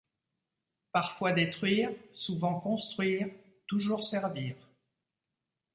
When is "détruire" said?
1.31-1.91